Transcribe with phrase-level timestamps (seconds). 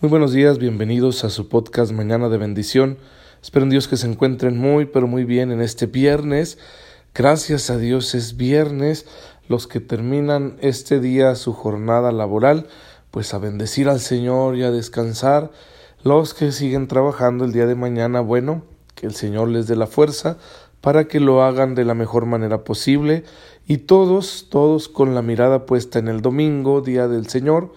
[0.00, 2.98] Muy buenos días, bienvenidos a su podcast Mañana de Bendición.
[3.42, 6.56] Espero en Dios que se encuentren muy, pero muy bien en este viernes.
[7.16, 9.06] Gracias a Dios es viernes.
[9.48, 12.68] Los que terminan este día su jornada laboral,
[13.10, 15.50] pues a bendecir al Señor y a descansar.
[16.04, 18.62] Los que siguen trabajando el día de mañana, bueno,
[18.94, 20.36] que el Señor les dé la fuerza
[20.80, 23.24] para que lo hagan de la mejor manera posible.
[23.66, 27.72] Y todos, todos con la mirada puesta en el domingo, día del Señor,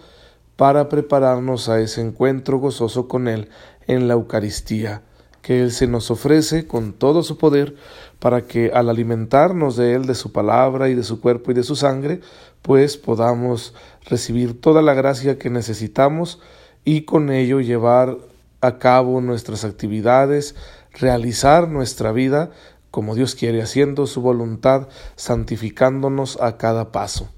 [0.61, 3.49] para prepararnos a ese encuentro gozoso con Él
[3.87, 5.01] en la Eucaristía,
[5.41, 7.73] que Él se nos ofrece con todo su poder
[8.19, 11.63] para que al alimentarnos de Él, de su palabra y de su cuerpo y de
[11.63, 12.21] su sangre,
[12.61, 13.73] pues podamos
[14.05, 16.39] recibir toda la gracia que necesitamos
[16.85, 18.19] y con ello llevar
[18.61, 20.53] a cabo nuestras actividades,
[20.93, 22.51] realizar nuestra vida
[22.91, 27.31] como Dios quiere, haciendo su voluntad, santificándonos a cada paso.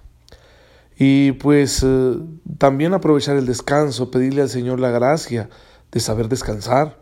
[0.97, 2.17] Y pues eh,
[2.57, 5.49] también aprovechar el descanso, pedirle al Señor la gracia
[5.91, 6.99] de saber descansar,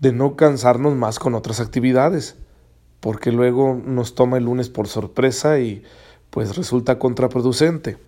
[0.00, 2.36] de no cansarnos más con otras actividades,
[3.00, 5.82] porque luego nos toma el lunes por sorpresa y
[6.30, 7.98] pues resulta contraproducente.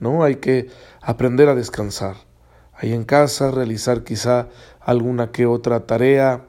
[0.00, 0.24] ¿No?
[0.24, 0.68] Hay que
[1.00, 2.16] aprender a descansar.
[2.74, 4.48] Ahí en casa realizar quizá
[4.80, 6.44] alguna que otra tarea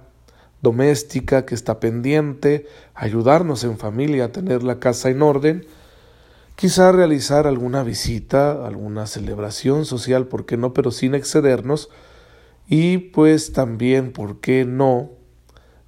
[0.61, 5.65] doméstica que está pendiente, ayudarnos en familia a tener la casa en orden
[6.55, 10.73] Quizá realizar alguna visita, alguna celebración social, ¿por qué no?
[10.73, 11.89] Pero sin excedernos.
[12.67, 15.11] Y pues también, ¿por qué no?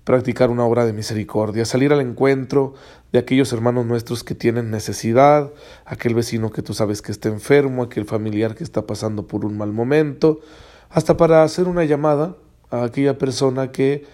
[0.04, 2.74] Practicar una obra de misericordia, salir al encuentro
[3.14, 5.54] de aquellos hermanos nuestros que tienen necesidad,
[5.86, 9.58] aquel vecino que tú sabes que está enfermo, aquel familiar que está pasando por un
[9.58, 10.42] mal momento,
[10.90, 12.36] hasta para hacer una llamada
[12.70, 14.06] a aquella persona que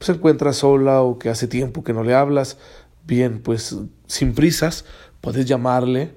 [0.00, 2.58] se encuentra sola o que hace tiempo que no le hablas,
[3.06, 4.84] bien, pues sin prisas,
[5.20, 6.14] puedes llamarle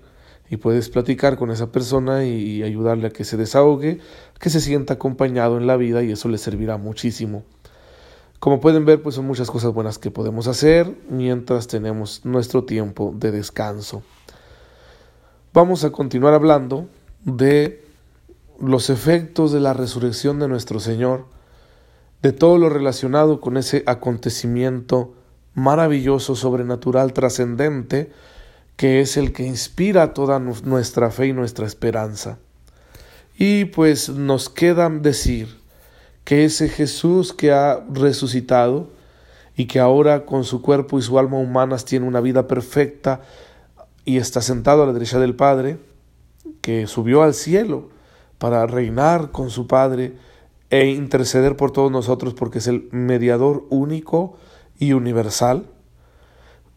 [0.49, 3.99] y puedes platicar con esa persona y ayudarle a que se desahogue,
[4.39, 7.43] que se sienta acompañado en la vida y eso le servirá muchísimo.
[8.43, 13.13] Como pueden ver, pues son muchas cosas buenas que podemos hacer mientras tenemos nuestro tiempo
[13.15, 14.03] de descanso.
[15.53, 16.89] Vamos a continuar hablando
[17.23, 17.85] de
[18.59, 21.25] los efectos de la resurrección de nuestro Señor,
[22.21, 25.13] de todo lo relacionado con ese acontecimiento
[25.53, 28.11] maravilloso, sobrenatural, trascendente,
[28.75, 32.39] que es el que inspira toda nuestra fe y nuestra esperanza.
[33.37, 35.59] Y pues nos queda decir
[36.23, 38.89] que ese Jesús que ha resucitado
[39.55, 43.21] y que ahora con su cuerpo y su alma humanas tiene una vida perfecta
[44.05, 45.77] y está sentado a la derecha del Padre,
[46.61, 47.89] que subió al cielo
[48.37, 50.13] para reinar con su Padre
[50.69, 54.37] e interceder por todos nosotros porque es el mediador único
[54.79, 55.67] y universal,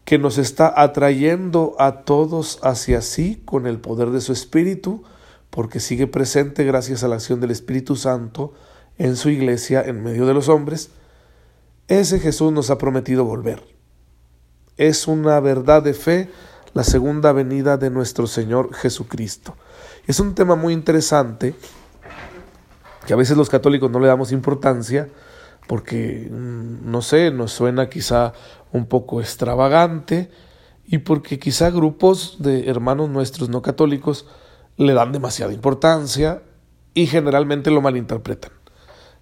[0.07, 5.03] que nos está atrayendo a todos hacia sí con el poder de su Espíritu,
[5.49, 8.53] porque sigue presente gracias a la acción del Espíritu Santo
[8.97, 10.91] en su iglesia en medio de los hombres,
[11.89, 13.61] ese Jesús nos ha prometido volver.
[14.77, 16.29] Es una verdad de fe
[16.73, 19.57] la segunda venida de nuestro Señor Jesucristo.
[20.07, 21.53] Es un tema muy interesante
[23.05, 25.09] que a veces los católicos no le damos importancia,
[25.67, 28.33] porque, mm, no sé, nos suena quizá
[28.71, 30.31] un poco extravagante
[30.85, 34.25] y porque quizá grupos de hermanos nuestros no católicos
[34.77, 36.41] le dan demasiada importancia
[36.93, 38.51] y generalmente lo malinterpretan.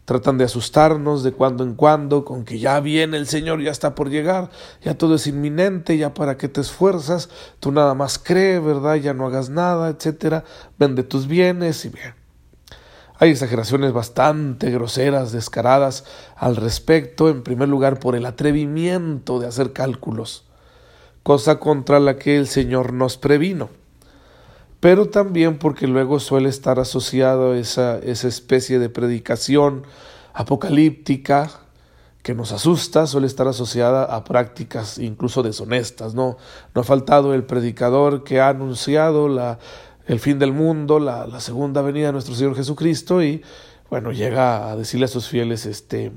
[0.06, 3.96] Tratan de asustarnos de cuando en cuando con que ya viene el Señor, ya está
[3.96, 4.52] por llegar,
[4.84, 7.30] ya todo es inminente, ya para qué te esfuerzas,
[7.60, 8.96] tú nada más cree, ¿verdad?
[8.96, 10.44] Ya no hagas nada, etcétera,
[10.78, 12.25] vende tus bienes y bien.
[13.18, 16.04] Hay exageraciones bastante groseras, descaradas
[16.36, 20.44] al respecto, en primer lugar por el atrevimiento de hacer cálculos,
[21.24, 23.70] cosa contra la que el Señor nos previno,
[24.82, 29.84] pero también porque luego suele estar asociado esa, especie de predicación
[30.34, 31.50] apocalíptica
[32.22, 36.16] que nos asusta, suele estar asociada a prácticas incluso deshonestas.
[36.16, 36.38] No
[36.74, 39.60] ha faltado el predicador que ha anunciado la
[40.08, 43.42] el fin del mundo, la, segunda venida de nuestro Señor Jesucristo y
[43.90, 46.12] bueno, llega a decirle a sus fieles, este,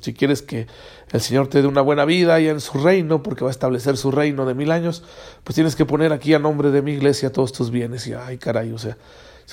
[0.00, 0.66] si quieres que
[1.12, 3.96] el Señor te dé una buena vida allá en su reino, porque va a establecer
[3.96, 5.04] su reino de mil años,
[5.44, 8.06] pues tienes que poner aquí a nombre de mi iglesia todos tus bienes.
[8.08, 8.98] Y ay, caray, o sea,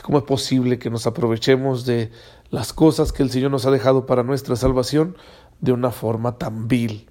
[0.01, 2.09] ¿cómo es posible que nos aprovechemos de
[2.49, 5.15] las cosas que el Señor nos ha dejado para nuestra salvación
[5.59, 7.09] de una forma tan vil?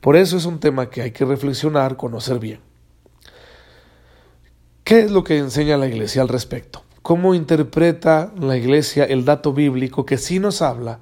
[0.00, 2.65] Por eso es un tema que hay que reflexionar, conocer bien.
[4.86, 6.84] ¿Qué es lo que enseña la Iglesia al respecto?
[7.02, 11.00] ¿Cómo interpreta la Iglesia el dato bíblico que sí nos habla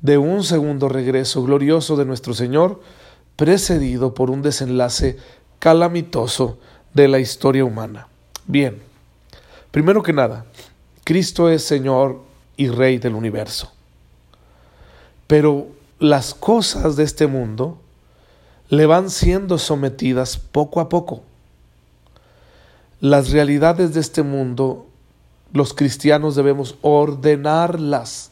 [0.00, 2.80] de un segundo regreso glorioso de nuestro Señor,
[3.36, 5.18] precedido por un desenlace
[5.58, 6.56] calamitoso
[6.94, 8.08] de la historia humana?
[8.46, 8.80] Bien,
[9.70, 10.46] primero que nada,
[11.04, 12.22] Cristo es Señor
[12.56, 13.70] y Rey del universo.
[15.26, 15.66] Pero
[15.98, 17.76] las cosas de este mundo
[18.70, 21.24] le van siendo sometidas poco a poco.
[23.00, 24.86] Las realidades de este mundo,
[25.54, 28.30] los cristianos debemos ordenarlas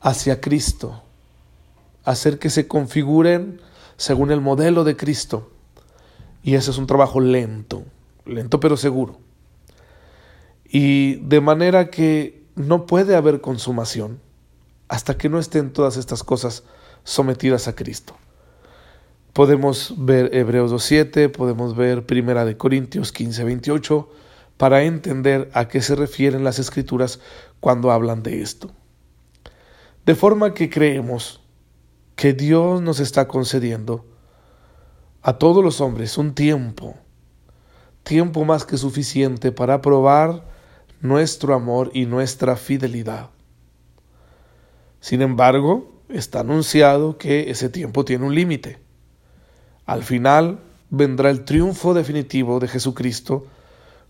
[0.00, 1.02] hacia Cristo,
[2.04, 3.60] hacer que se configuren
[3.96, 5.50] según el modelo de Cristo.
[6.44, 7.82] Y ese es un trabajo lento,
[8.26, 9.18] lento pero seguro.
[10.64, 14.20] Y de manera que no puede haber consumación
[14.86, 16.62] hasta que no estén todas estas cosas
[17.02, 18.14] sometidas a Cristo.
[19.34, 24.06] Podemos ver Hebreos 2.7, podemos ver Primera de Corintios 15.28
[24.56, 27.18] para entender a qué se refieren las escrituras
[27.58, 28.70] cuando hablan de esto.
[30.06, 31.40] De forma que creemos
[32.14, 34.04] que Dios nos está concediendo
[35.20, 36.94] a todos los hombres un tiempo,
[38.04, 40.46] tiempo más que suficiente para probar
[41.00, 43.30] nuestro amor y nuestra fidelidad.
[45.00, 48.83] Sin embargo, está anunciado que ese tiempo tiene un límite.
[49.86, 50.60] Al final
[50.90, 53.46] vendrá el triunfo definitivo de Jesucristo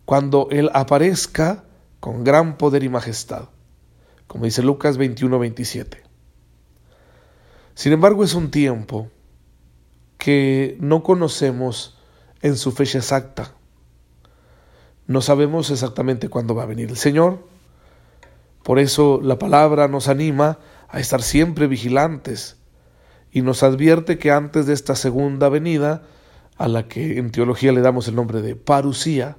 [0.04, 1.64] cuando Él aparezca
[2.00, 3.48] con gran poder y majestad,
[4.26, 5.98] como dice Lucas 21-27.
[7.74, 9.08] Sin embargo, es un tiempo
[10.18, 11.98] que no conocemos
[12.40, 13.52] en su fecha exacta.
[15.06, 17.46] No sabemos exactamente cuándo va a venir el Señor.
[18.62, 22.56] Por eso la palabra nos anima a estar siempre vigilantes
[23.34, 26.04] y nos advierte que antes de esta segunda venida,
[26.56, 29.36] a la que en teología le damos el nombre de parusía,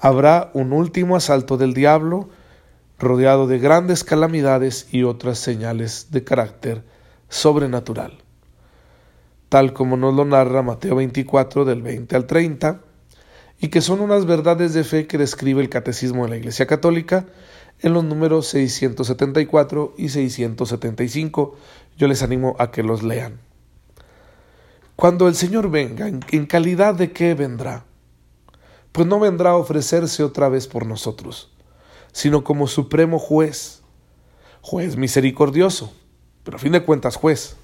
[0.00, 2.30] habrá un último asalto del diablo
[2.98, 6.82] rodeado de grandes calamidades y otras señales de carácter
[7.28, 8.22] sobrenatural,
[9.50, 12.80] tal como nos lo narra Mateo 24 del 20 al 30,
[13.60, 17.26] y que son unas verdades de fe que describe el Catecismo de la Iglesia Católica
[17.80, 21.56] en los números 674 y 675.
[21.96, 23.40] Yo les animo a que los lean.
[24.96, 27.84] Cuando el Señor venga, ¿en calidad de qué vendrá?
[28.92, 31.52] Pues no vendrá a ofrecerse otra vez por nosotros,
[32.12, 33.82] sino como supremo juez,
[34.60, 35.92] juez misericordioso,
[36.44, 37.56] pero a fin de cuentas juez,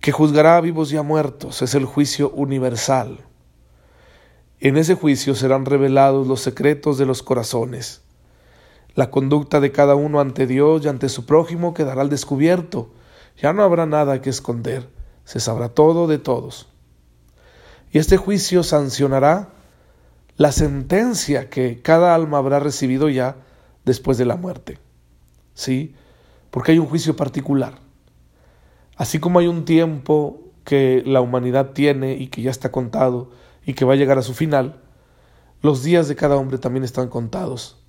[0.00, 3.18] que juzgará a vivos y a muertos, es el juicio universal.
[4.60, 8.05] En ese juicio serán revelados los secretos de los corazones
[8.96, 12.90] la conducta de cada uno ante Dios y ante su prójimo quedará al descubierto.
[13.36, 14.88] Ya no habrá nada que esconder.
[15.24, 16.66] Se sabrá todo de todos.
[17.92, 19.50] Y este juicio sancionará
[20.38, 23.36] la sentencia que cada alma habrá recibido ya
[23.84, 24.78] después de la muerte.
[25.52, 25.94] ¿Sí?
[26.50, 27.74] Porque hay un juicio particular.
[28.96, 33.30] Así como hay un tiempo que la humanidad tiene y que ya está contado
[33.66, 34.80] y que va a llegar a su final,
[35.60, 37.82] los días de cada hombre también están contados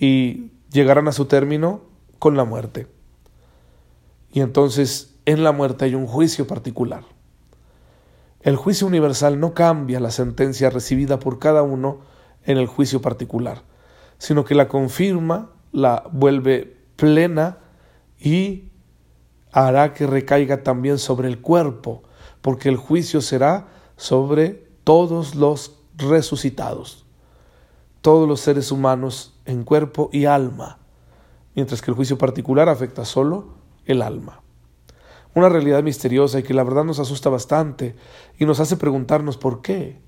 [0.00, 1.82] y llegarán a su término
[2.18, 2.86] con la muerte.
[4.32, 7.04] Y entonces en la muerte hay un juicio particular.
[8.40, 12.00] El juicio universal no cambia la sentencia recibida por cada uno
[12.44, 13.62] en el juicio particular,
[14.16, 17.58] sino que la confirma, la vuelve plena
[18.18, 18.70] y
[19.52, 22.04] hará que recaiga también sobre el cuerpo,
[22.40, 23.68] porque el juicio será
[23.98, 27.04] sobre todos los resucitados
[28.00, 30.78] todos los seres humanos en cuerpo y alma,
[31.54, 33.54] mientras que el juicio particular afecta solo
[33.86, 34.42] el alma.
[35.34, 37.94] Una realidad misteriosa y que la verdad nos asusta bastante
[38.38, 40.00] y nos hace preguntarnos por qué.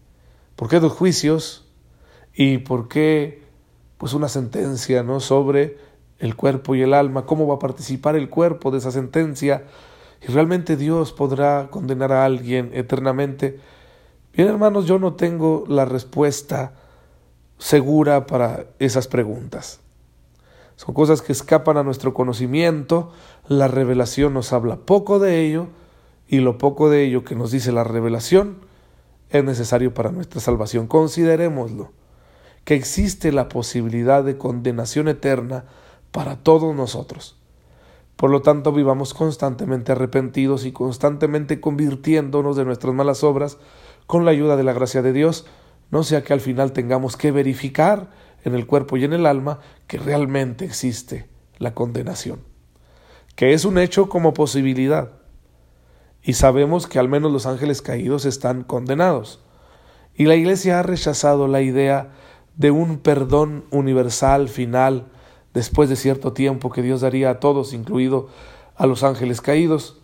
[0.57, 1.69] ¿Por qué dos juicios?
[2.35, 3.43] ¿Y por qué
[3.99, 5.21] pues una sentencia ¿no?
[5.21, 5.79] sobre
[6.19, 7.25] el cuerpo y el alma?
[7.25, 9.65] ¿Cómo va a participar el cuerpo de esa sentencia?
[10.21, 13.61] ¿Y realmente Dios podrá condenar a alguien eternamente?
[14.35, 16.75] Bien, hermanos, yo no tengo la respuesta
[17.62, 19.78] segura para esas preguntas.
[20.75, 23.12] Son cosas que escapan a nuestro conocimiento,
[23.47, 25.69] la revelación nos habla poco de ello
[26.26, 28.57] y lo poco de ello que nos dice la revelación
[29.31, 30.88] es necesario para nuestra salvación.
[30.88, 31.92] Considerémoslo,
[32.64, 35.64] que existe la posibilidad de condenación eterna
[36.11, 37.37] para todos nosotros.
[38.16, 43.59] Por lo tanto, vivamos constantemente arrepentidos y constantemente convirtiéndonos de nuestras malas obras
[44.09, 45.47] con la ayuda de la gracia de Dios,
[45.93, 48.09] no sea que al final tengamos que verificar
[48.45, 52.41] en el cuerpo y en el alma que realmente existe la condenación,
[53.37, 55.13] que es un hecho como posibilidad.
[56.23, 59.45] Y sabemos que al menos los ángeles caídos están condenados.
[60.15, 62.13] Y la Iglesia ha rechazado la idea
[62.57, 65.09] de un perdón universal final
[65.53, 68.29] después de cierto tiempo que Dios daría a todos, incluido
[68.77, 70.01] a los ángeles caídos,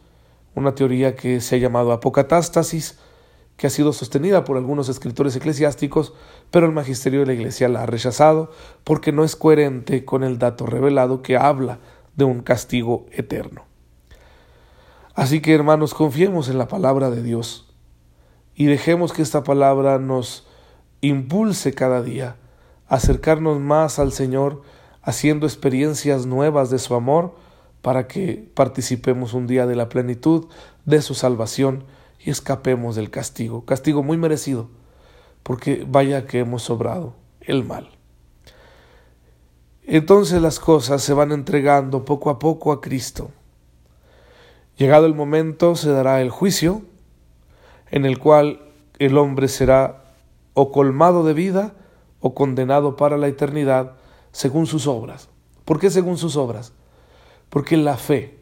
[0.54, 2.98] una teoría que se ha llamado apocatástasis,
[3.58, 6.14] que ha sido sostenida por algunos escritores eclesiásticos,
[6.52, 8.52] pero el magisterio de la Iglesia la ha rechazado
[8.84, 11.80] porque no es coherente con el dato revelado que habla
[12.14, 13.64] de un castigo eterno.
[15.14, 17.74] Así que hermanos, confiemos en la palabra de Dios
[18.54, 20.46] y dejemos que esta palabra nos
[21.00, 22.36] impulse cada día
[22.86, 24.62] a acercarnos más al Señor,
[25.02, 27.34] haciendo experiencias nuevas de su amor,
[27.82, 30.46] para que participemos un día de la plenitud
[30.84, 31.84] de su salvación
[32.18, 34.68] y escapemos del castigo, castigo muy merecido,
[35.42, 37.90] porque vaya que hemos sobrado el mal.
[39.84, 43.30] Entonces las cosas se van entregando poco a poco a Cristo.
[44.76, 46.82] Llegado el momento se dará el juicio,
[47.90, 48.60] en el cual
[48.98, 50.04] el hombre será
[50.54, 51.74] o colmado de vida
[52.20, 53.96] o condenado para la eternidad
[54.32, 55.28] según sus obras.
[55.64, 56.72] ¿Por qué según sus obras?
[57.48, 58.38] Porque la fe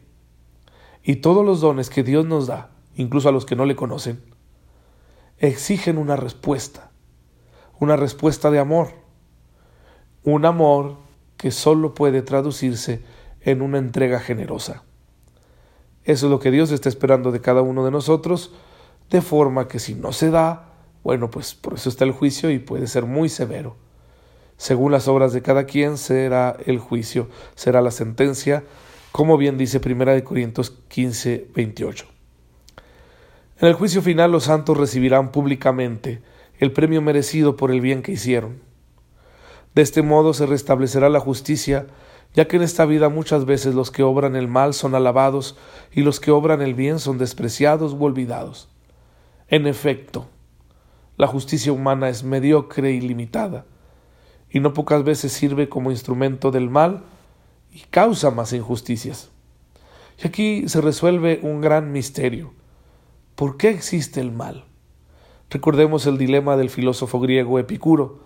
[1.03, 4.21] y todos los dones que Dios nos da, incluso a los que no le conocen,
[5.37, 6.91] exigen una respuesta,
[7.79, 8.89] una respuesta de amor,
[10.23, 10.97] un amor
[11.37, 13.01] que solo puede traducirse
[13.41, 14.83] en una entrega generosa.
[16.03, 18.53] Eso es lo que Dios está esperando de cada uno de nosotros,
[19.09, 20.73] de forma que si no se da,
[21.03, 23.77] bueno, pues por eso está el juicio y puede ser muy severo.
[24.57, 28.63] Según las obras de cada quien será el juicio, será la sentencia,
[29.11, 32.16] como bien dice 1 Corintios 15, 28.
[33.59, 36.21] En el juicio final los santos recibirán públicamente
[36.59, 38.61] el premio merecido por el bien que hicieron.
[39.73, 41.87] De este modo se restablecerá la justicia,
[42.35, 45.57] ya que en esta vida muchas veces los que obran el mal son alabados
[45.91, 48.69] y los que obran el bien son despreciados u olvidados.
[49.47, 50.27] En efecto,
[51.15, 53.65] la justicia humana es mediocre y limitada,
[54.51, 57.05] y no pocas veces sirve como instrumento del mal
[57.71, 59.31] y causa más injusticias.
[60.23, 62.53] Y aquí se resuelve un gran misterio.
[63.37, 64.65] ¿Por qué existe el mal?
[65.51, 68.17] Recordemos el dilema del filósofo griego Epicuro,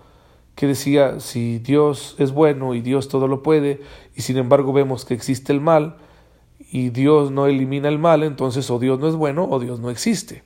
[0.55, 3.81] que decía, si Dios es bueno y Dios todo lo puede,
[4.15, 5.97] y sin embargo vemos que existe el mal,
[6.71, 9.89] y Dios no elimina el mal, entonces o Dios no es bueno o Dios no
[9.89, 10.43] existe.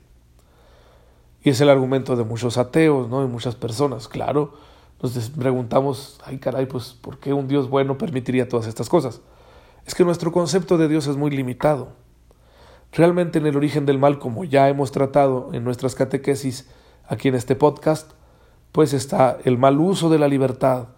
[1.44, 3.20] Y es el argumento de muchos ateos, ¿no?
[3.20, 4.08] De muchas personas.
[4.08, 4.54] Claro,
[5.00, 9.20] nos preguntamos, ay caray, pues ¿por qué un Dios bueno permitiría todas estas cosas?
[9.86, 12.04] Es que nuestro concepto de Dios es muy limitado.
[12.96, 16.66] Realmente en el origen del mal, como ya hemos tratado en nuestras catequesis
[17.06, 18.12] aquí en este podcast,
[18.72, 20.88] pues está el mal uso de la libertad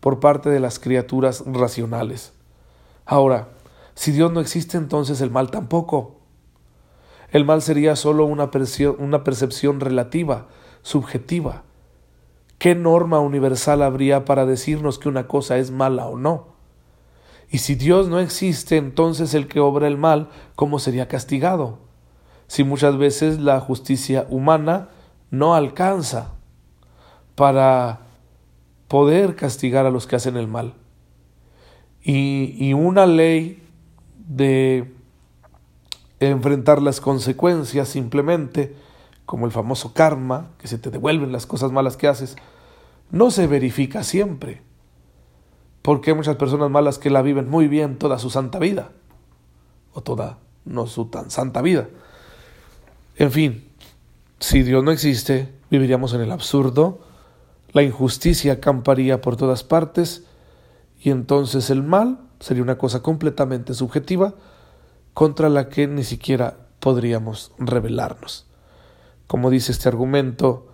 [0.00, 2.32] por parte de las criaturas racionales.
[3.04, 3.48] Ahora,
[3.94, 6.20] si Dios no existe, entonces el mal tampoco.
[7.30, 8.50] El mal sería solo una,
[8.98, 10.48] una percepción relativa,
[10.80, 11.64] subjetiva.
[12.56, 16.51] ¿Qué norma universal habría para decirnos que una cosa es mala o no?
[17.52, 21.80] Y si Dios no existe, entonces el que obra el mal, ¿cómo sería castigado?
[22.46, 24.88] Si muchas veces la justicia humana
[25.30, 26.32] no alcanza
[27.34, 28.00] para
[28.88, 30.72] poder castigar a los que hacen el mal.
[32.02, 33.62] Y, y una ley
[34.16, 34.90] de
[36.20, 38.74] enfrentar las consecuencias simplemente,
[39.26, 42.34] como el famoso karma, que se te devuelven las cosas malas que haces,
[43.10, 44.62] no se verifica siempre
[45.82, 48.92] porque hay muchas personas malas que la viven muy bien toda su santa vida,
[49.92, 51.88] o toda no su tan santa vida.
[53.16, 53.68] En fin,
[54.38, 57.00] si Dios no existe, viviríamos en el absurdo,
[57.72, 60.24] la injusticia acamparía por todas partes,
[61.00, 64.34] y entonces el mal sería una cosa completamente subjetiva
[65.14, 68.46] contra la que ni siquiera podríamos rebelarnos.
[69.26, 70.68] Como dice este argumento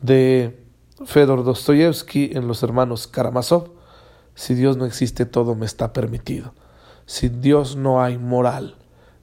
[0.00, 0.64] de
[1.06, 3.73] Fedor Dostoyevsky en Los Hermanos Karamazov,
[4.34, 6.54] si Dios no existe, todo me está permitido.
[7.06, 8.76] Sin Dios no hay moral.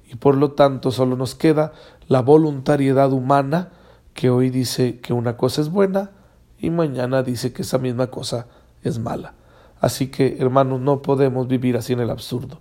[0.10, 1.74] Y por lo tanto solo nos queda
[2.08, 3.70] la voluntariedad humana
[4.14, 6.12] que hoy dice que una cosa es buena
[6.58, 8.48] y mañana dice que esa misma cosa
[8.84, 9.34] es mala.
[9.80, 12.60] Así que, hermanos, no podemos vivir así en el absurdo.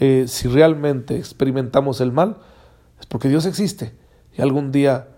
[0.00, 2.38] Eh, si realmente experimentamos el mal,
[2.98, 3.94] es porque Dios existe
[4.36, 5.08] y algún día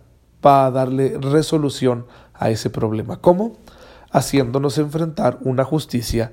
[0.45, 3.21] va a darle resolución a ese problema.
[3.21, 3.57] ¿Cómo?
[4.11, 6.33] Haciéndonos enfrentar una justicia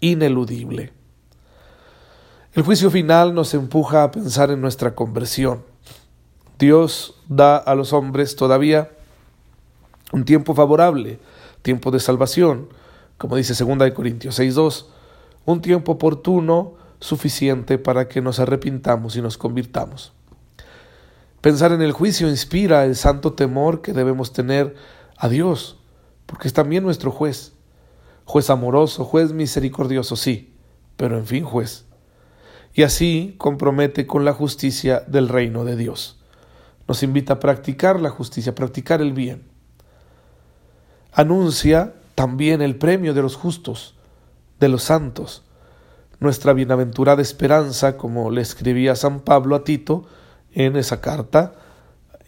[0.00, 0.92] ineludible.
[2.54, 5.62] El juicio final nos empuja a pensar en nuestra conversión.
[6.58, 8.90] Dios da a los hombres todavía
[10.12, 11.18] un tiempo favorable,
[11.62, 12.68] tiempo de salvación,
[13.16, 14.86] como dice 2 Corintios 6.2,
[15.44, 20.12] un tiempo oportuno suficiente para que nos arrepintamos y nos convirtamos.
[21.40, 24.74] Pensar en el juicio inspira el santo temor que debemos tener
[25.16, 25.76] a Dios,
[26.26, 27.52] porque es también nuestro juez
[28.28, 30.52] juez amoroso, juez misericordioso, sí,
[30.98, 31.86] pero en fin juez.
[32.74, 36.20] Y así compromete con la justicia del reino de Dios.
[36.86, 39.44] nos invita a practicar la justicia, a practicar el bien.
[41.12, 43.94] Anuncia también el premio de los justos,
[44.60, 45.42] de los santos,
[46.20, 50.06] nuestra bienaventurada esperanza, como le escribía San Pablo a Tito
[50.52, 51.54] en esa carta,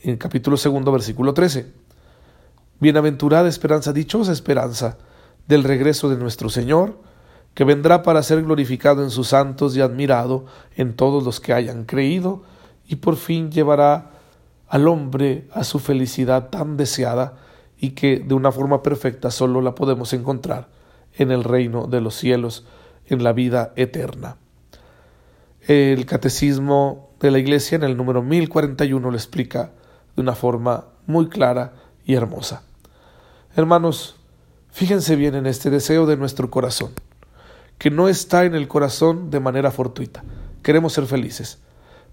[0.03, 1.71] en capítulo segundo, versículo 13.
[2.81, 4.97] Bienaventurada esperanza, dichosa esperanza
[5.51, 6.97] del regreso de nuestro Señor,
[7.55, 11.87] que vendrá para ser glorificado en sus santos y admirado en todos los que hayan
[11.87, 12.45] creído,
[12.87, 14.13] y por fin llevará
[14.69, 17.35] al hombre a su felicidad tan deseada
[17.81, 20.69] y que de una forma perfecta solo la podemos encontrar
[21.15, 22.65] en el reino de los cielos,
[23.07, 24.37] en la vida eterna.
[25.67, 29.73] El catecismo de la Iglesia en el número 1041 lo explica
[30.15, 31.73] de una forma muy clara
[32.05, 32.63] y hermosa.
[33.57, 34.20] Hermanos,
[34.73, 36.91] fíjense bien en este deseo de nuestro corazón,
[37.79, 40.23] que no está en el corazón de manera fortuita.
[40.63, 41.59] Queremos ser felices,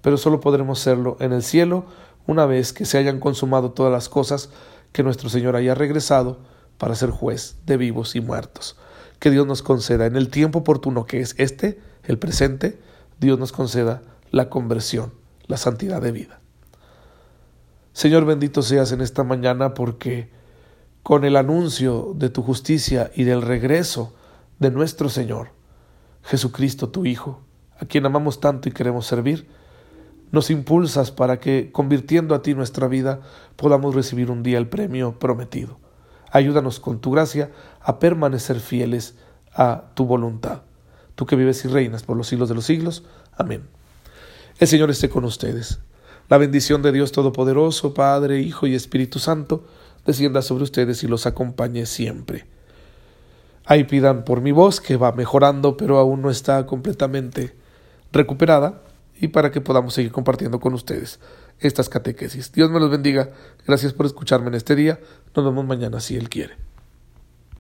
[0.02, 1.86] pero solo podremos serlo en el cielo
[2.26, 4.50] una vez que se hayan consumado todas las cosas
[4.92, 6.40] que nuestro Señor haya regresado
[6.78, 8.78] para ser juez de vivos y muertos.
[9.20, 12.80] Que Dios nos conceda en el tiempo oportuno que es este, el presente,
[13.20, 15.14] Dios nos conceda la conversión,
[15.48, 16.40] la santidad de vida.
[17.94, 20.30] Señor bendito seas en esta mañana porque
[21.08, 24.14] con el anuncio de tu justicia y del regreso
[24.60, 25.52] de nuestro Señor,
[26.22, 27.40] Jesucristo tu Hijo,
[27.80, 29.48] a quien amamos tanto y queremos servir,
[30.34, 33.22] nos impulsas para que, convirtiendo a ti nuestra vida,
[33.56, 35.80] podamos recibir un día el premio prometido.
[36.30, 39.16] Ayúdanos con tu gracia a permanecer fieles
[39.54, 40.64] a tu voluntad.
[41.16, 43.06] Tú que vives y reinas por los siglos de los siglos.
[43.32, 43.64] Amén.
[44.60, 45.80] El Señor esté con ustedes.
[46.28, 49.64] La bendición de Dios Todopoderoso, Padre, Hijo y Espíritu Santo,
[50.08, 52.46] descienda sobre ustedes y los acompañe siempre.
[53.66, 57.54] Ahí pidan por mi voz, que va mejorando, pero aún no está completamente
[58.12, 58.82] recuperada,
[59.20, 61.20] y para que podamos seguir compartiendo con ustedes
[61.60, 62.52] estas catequesis.
[62.52, 63.32] Dios me los bendiga.
[63.66, 65.00] Gracias por escucharme en este día.
[65.36, 66.67] Nos vemos mañana si Él quiere.